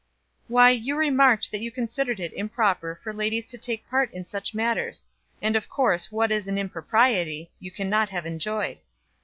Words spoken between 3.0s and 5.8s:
for ladies to take part in such matters: and of